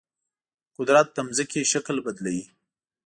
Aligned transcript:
قدرت 0.77 1.07
د 1.15 1.17
ځمکې 1.37 1.61
شکل 1.71 1.95
بدلوي. 2.05 2.45